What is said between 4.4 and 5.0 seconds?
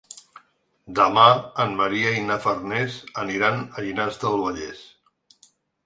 Vallès.